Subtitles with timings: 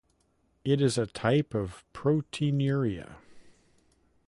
[0.65, 3.17] It is a type of proteinuria.